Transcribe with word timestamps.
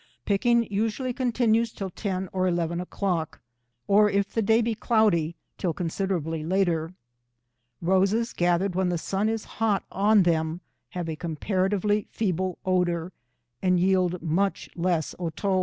Picking 0.25 0.63
usually 0.73 1.13
continues 1.13 1.71
till 1.71 1.91
10 1.91 2.27
or 2.33 2.45
1 2.49 2.55
1 2.55 2.81
o’clock, 2.81 3.39
or 3.87 4.09
if 4.09 4.33
the 4.33 4.41
day 4.41 4.59
be 4.59 4.73
cloudy 4.73 5.35
till 5.59 5.73
considerably 5.73 6.43
later. 6.43 6.95
Roses 7.83 8.33
gathered 8.33 8.73
when 8.73 8.89
the 8.89 8.97
sun 8.97 9.29
is 9.29 9.45
hot 9.61 9.83
on 9.91 10.23
them 10.23 10.61
have 10.97 11.07
a 11.07 11.15
comparatively 11.15 12.07
feeble 12.09 12.57
odour, 12.65 13.11
and 13.61 13.79
yield 13.79 14.23
much 14.23 14.71
less 14.75 15.13
otto. 15.19 15.59